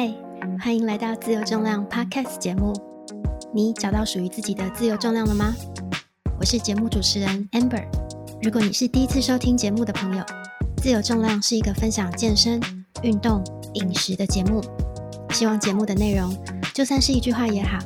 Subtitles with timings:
[0.00, 0.08] 嗨，
[0.60, 2.72] 欢迎来到自由重量 Podcast 节目。
[3.52, 5.52] 你找到属于自己的自由重量了吗？
[6.38, 7.84] 我是节目主持人 Amber。
[8.40, 10.24] 如果你是第一次收听节目的朋友，
[10.76, 12.60] 自由重量是一个分享健身、
[13.02, 13.42] 运动、
[13.74, 14.62] 饮食的节目。
[15.30, 16.32] 希望节目的内容，
[16.72, 17.80] 就算是一句话也好，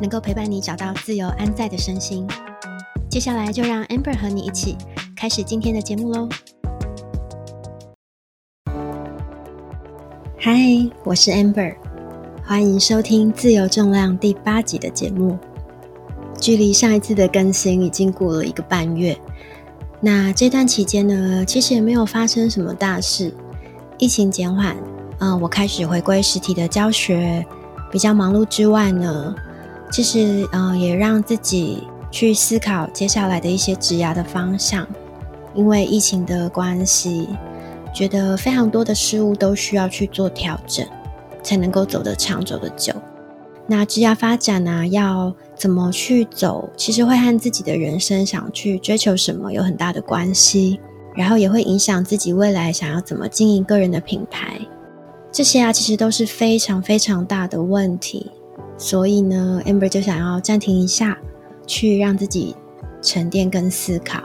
[0.00, 2.26] 能够陪伴你找到自由安在的身心。
[3.08, 4.76] 接下来就让 Amber 和你一起
[5.14, 6.28] 开始今天的节目喽。
[10.44, 10.58] 嗨，
[11.04, 11.72] 我是 Amber，
[12.44, 15.38] 欢迎收听《自由重量》第八集的节目。
[16.40, 19.16] 距离上一次的更新已经过了一个半月，
[20.00, 23.32] 那这段期间呢，其实也没有发生什么大事。
[23.98, 24.76] 疫情减缓，
[25.20, 27.46] 嗯，我开始回归实体的教学，
[27.92, 29.32] 比较忙碌之外呢，
[29.92, 34.84] 其实嗯，也让自己去思考接下来的一些职涯的方向，
[35.54, 37.28] 因为疫情的关系。
[37.92, 40.86] 觉得非常多的事物都需要去做调整，
[41.42, 42.92] 才能够走得长、走得久。
[43.66, 46.68] 那职业发展呢，要怎么去走？
[46.76, 50.80] 其实会和自己的人生想去追求什么有很大的关系，
[51.14, 54.58] 然后也会影响自己未来想要怎么经营个人的品牌。
[55.30, 58.30] 这些啊，其实都是非常非常大的问题。
[58.76, 61.16] 所以呢，Amber 就想要暂停一下，
[61.66, 62.56] 去让自己
[63.00, 64.22] 沉淀跟思考。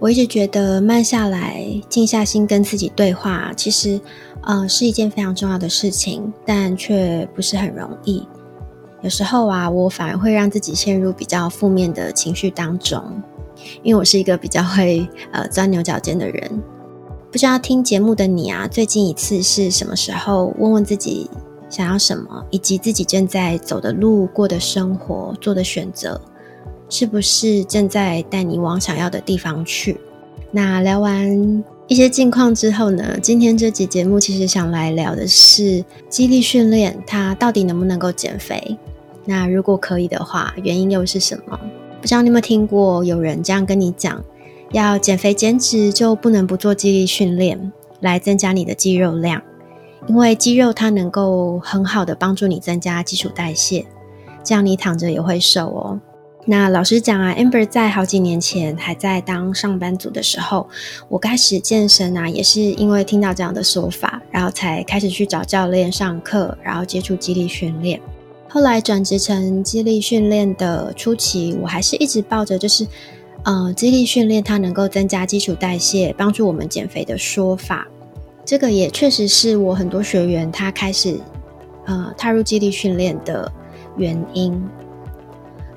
[0.00, 4.00] 我一直觉得慢下来、静下心跟自己对话，其实，
[4.42, 8.24] 呃，是一件非常重要的事情，但却不是很容易。
[9.02, 13.02] 有时候啊，我反而会让自己陷入比较负面的情绪当中，
[13.82, 16.62] 因为我是一个比较会呃钻牛角尖的人。
[17.32, 20.54] 不知道听节目的你啊，最近一次是什么时候？
[20.58, 21.28] 问问自己
[21.68, 26.20] 想要什么，以及自己正在走的路、过的生活、做的选择。
[26.88, 30.00] 是不是正在带你往想要的地方去？
[30.50, 33.18] 那聊完一些近况之后呢？
[33.22, 38.78] 今天这集节目其实想来聊的是激励训练，它到底能不能够减肥？
[39.24, 41.60] 那如果可以的话，原因又是什么？
[42.00, 44.24] 不知道你有没有听过有人这样跟你讲：
[44.72, 49.42] 要减肥减脂就不能不做激励训练，来增加你的肌肉量，
[50.06, 53.84] 因为肌肉它能够很好的帮助你增加基础代谢，
[54.42, 56.00] 这样你躺着也会瘦哦。
[56.50, 60.66] 那老实讲啊，Amber 在好几年前还在当上班族的时候，
[61.10, 68.00] 我开始健身啊，也是因为听到这样的说法，然后才开始去找教练上课，然后接触肌力训练。
[68.48, 72.86] 后来转职成肌力训练的初期，我还是一直抱着就是，
[73.42, 77.86] 呃，肌力训练它能够增加基础代谢，帮助我们减肥的说法。
[78.46, 81.20] 这个也确实是我很多学员他开始，
[81.84, 83.52] 呃，踏入肌力训练的
[83.98, 84.58] 原因。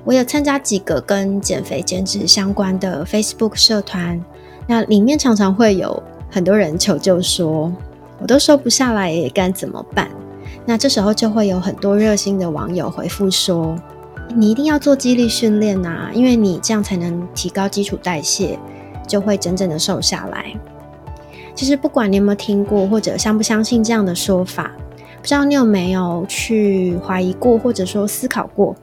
[0.04, 4.20] 我有参加几个跟减肥减脂相关的 Facebook 社团，
[4.66, 7.72] 那里面常常会有很多人求救说，
[8.18, 10.08] 我都瘦不下来，该怎么办？
[10.64, 13.76] 那这时候就会有很多热心的网友回复说，
[14.34, 18.58] 你一定要做肌力训练呐，因为你这样才能提高基础代谢，
[19.06, 20.52] 就会真正的瘦下来。
[21.54, 24.72] 其实不管你有没有听过或者相不相信这样的说法，
[25.20, 28.74] 不知道你有没有去怀疑过或者说思考过？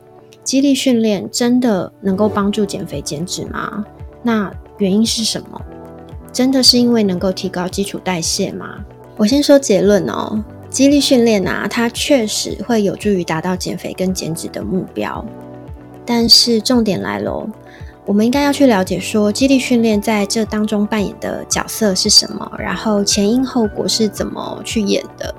[0.43, 3.85] 激励训练真的能够帮助减肥减脂吗？
[4.23, 5.61] 那原因是什么？
[6.31, 8.83] 真的是因为能够提高基础代谢吗？
[9.17, 15.25] 我先说结论哦，激励训练啊，它确实会有助于达到减肥跟减脂的目标。
[16.05, 17.47] 但是重点来喽，
[18.05, 25.33] 我们应该要去了解说，激励训练在这当中扮演的角色是什么，然后前因后果是怎么去演的。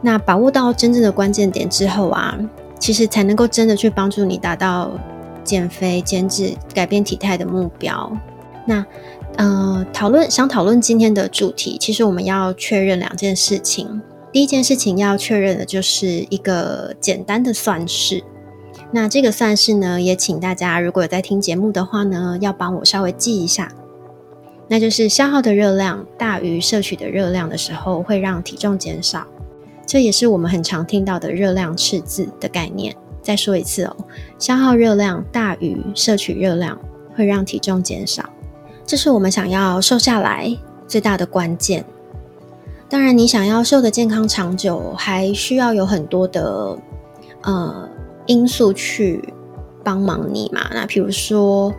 [0.00, 2.38] 那把握到真正的关键点之后啊。
[2.78, 4.90] 其实才能够真的去帮助你达到
[5.44, 8.12] 减肥、减脂、改变体态的目标。
[8.66, 8.84] 那
[9.36, 14.00] 呃，讨论想讨论今天的主题，其实我们要确认两件事情。
[14.30, 18.22] 第一件事情要确认的就是一个简单的算式。
[18.90, 23.72] 那这个算式呢，也请大家如果有在听节目的话呢，要帮我稍微记一下。
[24.68, 29.26] 那就是消耗的热量大于摄取的热量的时候，会让体重减少。
[29.88, 32.94] 这也是我们很常听到的热量赤字的概念。
[33.22, 33.96] 再说一次哦，
[34.38, 36.78] 消耗热量大于摄取热量，
[37.16, 38.22] 会让体重减少。
[38.84, 40.54] 这是我们想要瘦下来
[40.86, 41.82] 最大的关键。
[42.86, 46.78] 当然，你想要瘦的健康长久，还需要有很多的
[47.44, 47.88] 呃
[48.26, 49.32] 因素去
[49.82, 50.68] 帮忙你嘛。
[50.74, 51.74] 那比如说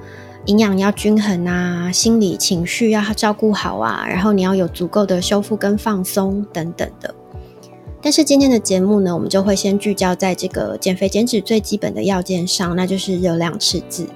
[0.46, 7.14] 营养要均衡啊，心理情绪要照顾好啊，然后你要有足够的修复跟放松等等的。
[8.02, 14.08] 但是今天的节目呢，我们就会先聚焦在这个减肥减脂最基本的要件上，那就是热量赤字。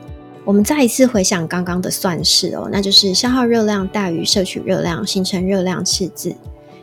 [0.46, 6.36] 我们再一次回想刚刚的算式哦，那就是消耗热量大于摄取热量，形成热量赤字。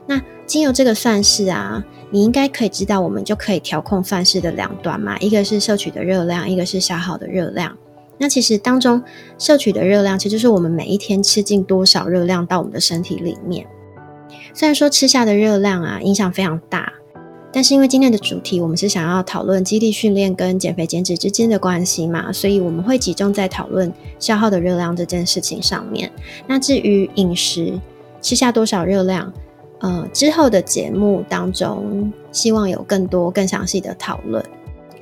[0.06, 7.76] 那经由这个算式啊，你应该可以知道，我们就可以调控算式的两端嘛，一个是摄取的热量，一个是消耗的热量。
[8.18, 9.02] 那其实当中
[9.38, 13.66] 摄取的热量，其实就是我们每一天吃进多少热量到我们的身体里面。
[14.54, 16.92] 虽然说吃下的热量啊影响非常大，
[17.52, 26.10] 但是因为今天的主题我们是想要讨论肌力训练跟减肥减脂之间的关系嘛，所以我们会集中在讨论消耗的热量这件事情上面。
[26.46, 27.78] 那至于饮食
[28.20, 29.32] 吃下多少热量，
[29.80, 34.44] 呃，之后的节目当中，希望有更多更详细的讨论。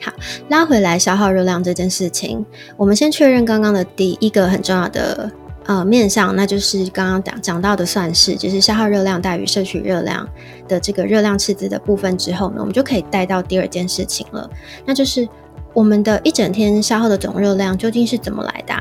[0.00, 0.12] 好，
[0.48, 2.46] 拉回来消耗热量这件事情，
[2.76, 5.30] 我们先确认刚刚的第一个很重要的
[5.68, 10.26] 呃面上，那就是刚刚讲讲到的算式，就是消耗热量大于摄取热量
[10.66, 14.48] 的这个热量赤字的部分之后呢，我们就可以带到第二件事情了，
[14.86, 15.28] 那就是
[15.74, 18.74] 我们的一整天消耗的总热量究竟是怎么来的？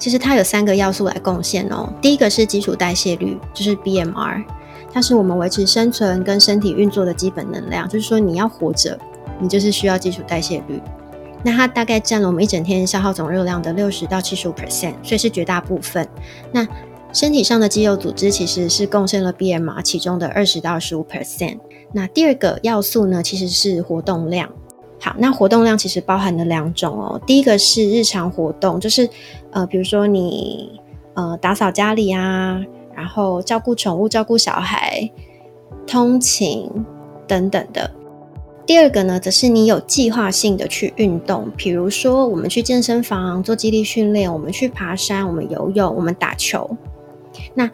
[0.00, 1.88] 其实它有三个要素来贡献哦。
[2.02, 4.42] 第一个是基础代谢率，就是 BMR。
[4.92, 8.98] 它是我们维持生存跟身体运作的基本能量，就是说你要活着，
[9.40, 10.82] 你就是需要基础代谢率。
[11.42, 16.06] 那它大概占了我们一整天消耗总热量的六十到七十五 percent，所以是绝大部分。
[16.52, 16.66] 那
[17.12, 21.58] 身体上的肌肉组织其实是贡献了 BMR 其中的二十到十五 percent。
[21.92, 24.48] 那第二个要素呢，其实是活动量。
[25.00, 27.20] 好，那活动量其实包含了两种哦。
[27.26, 29.08] 第一个是日常活动，就是
[29.50, 30.80] 呃，比如说你
[31.14, 32.62] 呃打扫家里啊。
[32.92, 35.10] 然后照顾宠物、照顾小孩、
[35.86, 36.68] 通勤
[37.26, 37.90] 等等的。
[38.70, 46.70] 第二个呢，则是你有计划性的去运动，比如说我们去健身房做肌力训练，我们去爬山，我们游泳，我们打球。
[47.54, 47.68] 那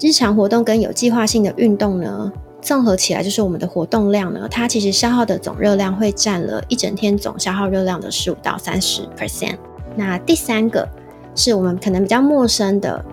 [0.00, 9.58] 日常活动跟有计划性的运动呢，综合起来就是我们的活动量呢，它其实消耗的总热量会占了一整天总消耗热量的十五到三十 percent。
[9.96, 10.88] 那第三个
[11.34, 13.04] 是我们可能比较陌生的。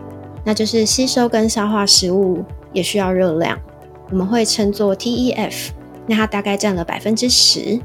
[0.46, 3.60] 那就是吸收跟消化食物也需要热量，
[4.10, 5.72] 我们会称作 TEF，
[6.08, 7.80] 那它大概占了百分之十，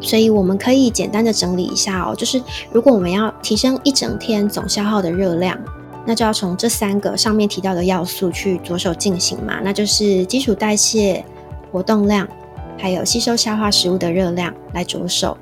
[0.00, 2.42] 所以我们可以简单的整理一下哦，就是
[2.72, 5.58] 如果我们要提升一整天总消耗的热量，
[6.06, 11.24] 那就要从这三个上面提到的要素去着手进行嘛，那就是基础代谢、
[11.70, 12.28] 活动量，
[12.76, 15.36] 还有吸收消化食物的热量来着手，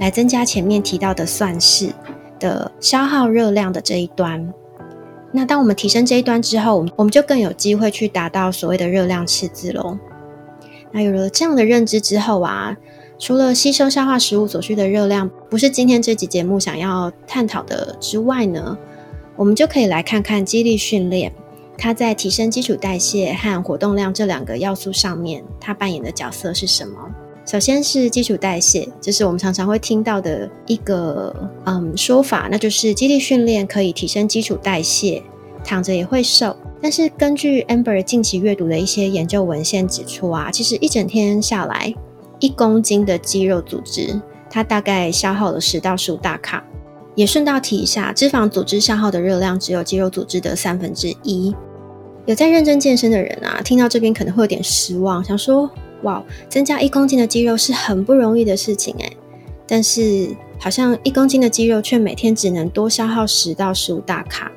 [0.00, 1.90] 来增加前面提到的算式
[2.38, 4.52] 的消耗热量的这一端。
[5.32, 9.98] 那当我们提升这一端之后，我们我们就更有机会去达到所谓的热量赤字喽。
[10.96, 12.74] 那有了这样的认知之后啊，
[13.18, 18.78] 除了吸收消化食物所需的热量不是今天这集节目想要探讨的之外呢，
[19.36, 21.30] 我们就可以来看看肌力训练，
[21.76, 26.96] 它在提升基础代谢和活动量这两个要素上面，它扮演的角色是什么？
[27.44, 31.30] 首先是基础代谢，这是我们常常会听到的一个
[31.66, 35.22] 嗯说法，那就是肌力训练可以提升基础代谢，
[35.62, 36.56] 躺着也会瘦。
[36.80, 41.94] 但是根据 Amber 近期阅读的一些研究文献指出啊，其实一整天下来，
[42.38, 44.20] 一公斤的肌肉组织，
[44.50, 46.64] 它大概消耗了十到十五大卡。
[47.14, 51.54] 也顺道提一下，脂肪组织消耗的热量只有肌肉组织的三分之一。
[52.26, 55.70] 有在认真健身的人啊，听到这边可能会有点失望，想说。
[56.02, 59.16] 哇，增加一公斤的肌肉是很不容易的事情诶，
[59.66, 60.28] 但是
[60.60, 64.52] 好像一公斤的肌肉却每天只能多消耗十到十五大卡，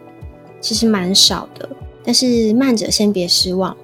[0.60, 1.68] 其实蛮少的。
[2.04, 3.76] 但是慢者先别失望，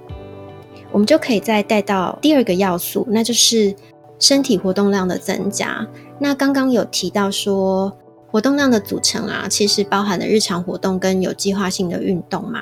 [0.91, 3.75] 我们就可以再带到第二个要素，那就是
[4.19, 5.87] 身体活动量的增加。
[6.19, 7.91] 那刚刚有提到说，
[8.31, 12.61] 活动量的组成啊，其实包含了日常活动跟有计划性的运动嘛。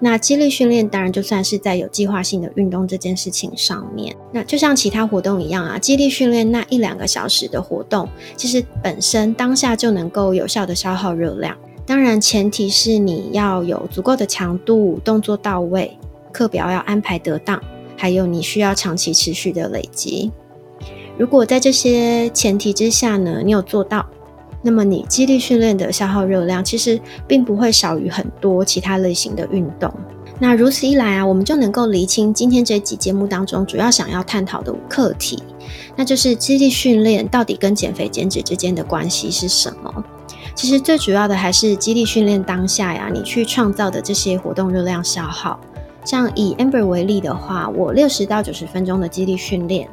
[0.00, 11.56] 那肌力训练当然就算是在有计划性的运动这件事情上面，那就像其他活动一样啊，肌力训练那一两个小时的活动，其实本身当下就能够有效的消耗热量。
[11.98, 15.98] 当然前提是你要有足够的强度，动作到位，
[16.30, 17.60] 课表要安排得当，
[17.96, 20.30] 还有你需要长期持续的累积。
[21.18, 24.06] 如果在这些前提之下呢，你有做到。
[24.62, 29.92] 那么你肌力训练的消耗热量其实并不会少于很多其他类型的运动。
[30.38, 35.42] 那如此一来啊，我们就能够厘清今天这集节目当中主要想要探讨的课题，
[35.96, 40.04] 那就是肌力训练到底跟减肥减脂之间的关系是什么？
[40.58, 45.56] 其实最主要的还是肌力训练当下呀，你去创造的这些活动热量消耗。
[46.04, 49.88] 像以 Amber 为例的话，我六十到九十分钟的肌力训练，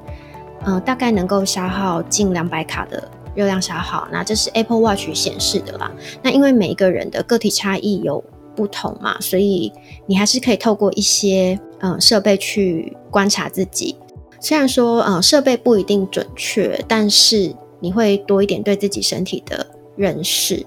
[0.64, 3.08] 呃，大概能够消耗近两百卡的。
[3.36, 5.92] 热量消耗，那这是 Apple Watch 显示的啦。
[6.24, 8.24] 那因为每一个人的个体差异有
[8.56, 9.72] 不同嘛，所以
[10.08, 13.96] 你还是可以透过一些嗯设备去观察自己。
[14.40, 20.66] 虽然说嗯设备不一定准确，但是你会多一点对自己身体的认识。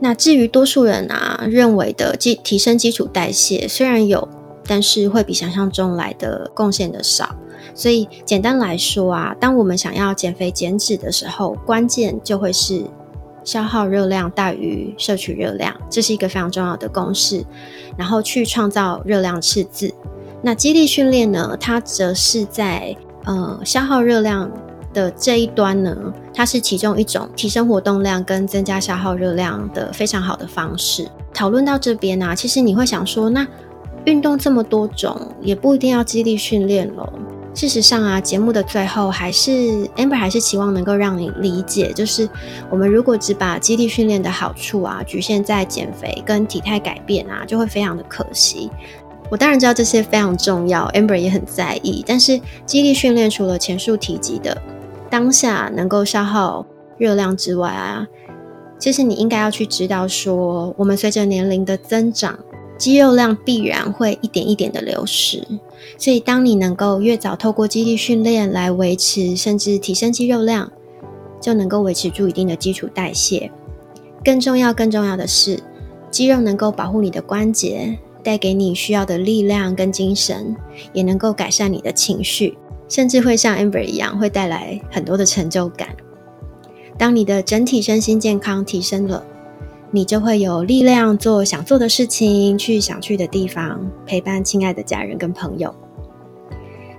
[0.00, 4.28] 那至于多数人啊认为的基提升基础代谢，虽然有
[4.66, 7.36] 但是会比想象中来的贡献的少。
[7.74, 12.82] 所以简单来说啊，当我们想要减肥减脂的时候，关键就会是
[13.44, 17.44] 消耗热量大于摄取热量，这是一个非常重要的公式。
[17.96, 19.92] 然后去创造热量赤字。
[20.42, 24.50] 那肌力训练呢，它则是在呃消耗热量
[24.96, 25.94] 的这一端呢，
[26.32, 31.06] 它是其中一种提升活动量跟增加消耗热量的非常好的方式。
[31.34, 33.46] 讨论到这边呢，其实你会想说，那
[34.06, 37.06] 运动这么多种，也不一定要肌力训练喽。
[37.52, 39.50] 事实上啊，节目的最后还是
[39.96, 42.26] Amber 还是期望能够让你理解，就是
[42.70, 48.70] 我们如果只把肌力训练的好处啊局限在减肥跟体态改变啊，就会非常的可惜。
[49.28, 52.04] 我当然知道这些非常重要，Amber 也很在意。
[52.06, 54.56] 但是肌力训练除了前述提及的
[55.16, 56.66] 当下能够消耗
[56.98, 58.06] 热量之外啊，
[58.78, 62.38] 其实你应该要去知道说，我们随着年龄的增长。
[62.76, 65.42] 肌肉量必然会一点一点的流失，
[65.96, 70.70] 所以当你能够越早透过肌力训练来维持甚至提升肌肉量，
[71.40, 73.50] 就能够维持住一定的基础代谢。
[74.22, 75.58] 更重要、更重要的是，
[76.10, 80.54] 肌肉能够保护你的关节，带给你需要的力量跟精神，
[80.92, 82.58] 也能够改善你的情绪，
[82.88, 85.88] 甚至会像 Amber 一样，会带来很多的成就感。
[86.98, 89.24] 当你的整体身心健康提升了。
[89.92, 95.72] 你就会有力量做想做的事情，去想去的地方，陪伴亲爱的家人跟朋友。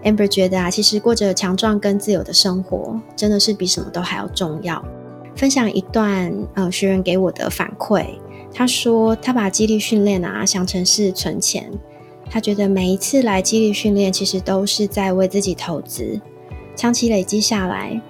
[0.03, 4.83] Amber 觉得啊，其实过着强壮跟自由的生活，真的是比什么都还要重要。
[5.35, 8.05] 分享一段呃学员给我的反馈，
[8.53, 11.69] 他说他把激励训练啊想成是存钱，
[12.29, 16.19] 他觉得每一次来激励训练，其实都是在为自己投资，
[16.75, 18.01] 长期累积下来，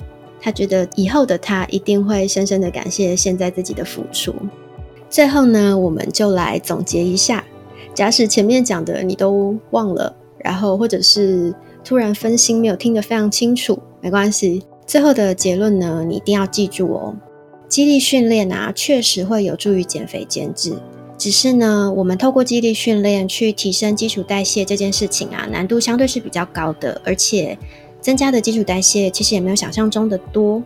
[0.42, 4.34] 他觉得以后的他一定会深深的感谢现在自己的付出。
[5.10, 7.44] 最后呢，我们就来总结一下。
[7.94, 14.64] 假使前面讲的你都忘了，然后或者是突然分心没有听得非常清楚，没关系。
[14.86, 17.16] 最后的结论呢，你一定要记住哦。
[17.68, 20.74] 肌力训练啊，确实会有助于减肥减脂。
[21.18, 27.58] 只是呢，我们透过肌力训练去提升基础代谢这件事情啊，难度相对是比较高的，而且
[28.00, 30.62] 增加的基础代谢其实也没有想象中的多。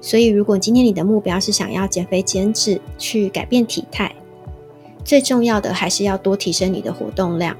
[0.00, 4.14] 所以，如果今天你的目标是想要减肥减脂，去改变体态，
[5.04, 7.56] 最重要的还是要多提升你的活动量，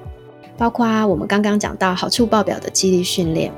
[0.57, 3.50] 包括我们刚刚讲到好处爆表的肌力训练，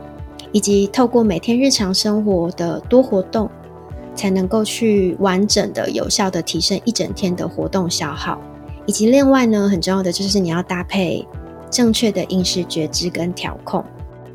[0.53, 3.51] 以及透过每天日常生活的多活动，
[4.15, 8.41] 才能够去完整的、有效的提升一整天的活动消耗。
[8.89, 11.23] 以及另外呢，很重要的就是你要搭配
[11.71, 13.85] 正确的饮食觉知跟调控，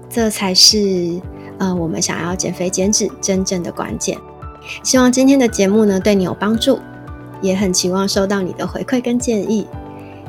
[0.07, 1.19] 这才是
[1.57, 4.15] 呃我们想要减肥减脂真正的关键。
[4.83, 6.77] 希望今天的节目呢对你有帮助，
[7.41, 9.65] 也很期望收到你的回馈跟建议，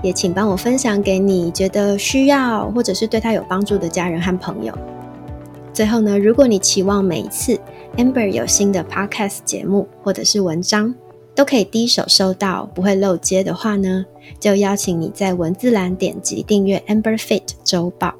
[0.02, 4.72] 也请帮我分享给你觉得需要或者是对他有帮助的家人和朋友。
[5.74, 7.60] 最后呢，如果你期望每一次
[7.98, 10.94] Amber 有新的 Podcast 节目或者是文章
[11.34, 14.04] 都可以第一手收到，不会漏接的话呢，
[14.38, 18.14] 就邀请你在文字栏点击订阅 Amber Fit 周报。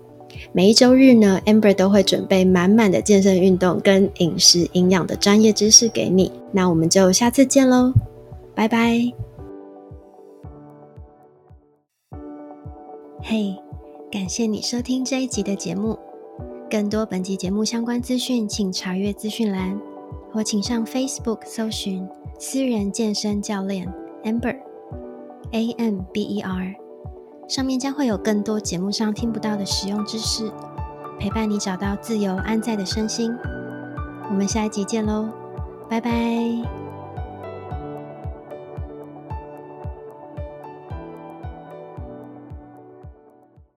[0.53, 6.33] 每一周日呢，Amber 都会准备满满的健身、运动跟饮食营养的专业知识给你。
[6.51, 7.93] 那我们就下次见喽，
[8.55, 9.13] 拜拜！
[13.23, 13.55] 嘿，
[14.11, 15.97] 感谢你收听这一集的节目。
[16.69, 19.81] 更多本集节目相关资讯，请查阅资讯栏，
[20.33, 22.07] 或请上 Facebook 搜寻
[22.39, 23.93] “私人健身教练
[24.25, 26.75] Amber”，A M B E R。
[27.49, 30.51] 上面将会有更多节目上听不到的实用知识，
[31.19, 33.35] 陪伴你找到自由安在的身心。
[34.31, 35.29] 我们下一集见喽，
[35.89, 36.84] 拜拜。